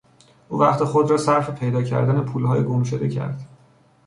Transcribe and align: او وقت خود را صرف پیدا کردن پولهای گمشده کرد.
او 0.49 0.59
وقت 0.61 0.83
خود 0.83 1.11
را 1.11 1.17
صرف 1.17 1.49
پیدا 1.59 1.83
کردن 1.83 2.21
پولهای 2.25 2.63
گمشده 2.63 3.09
کرد. 3.09 3.45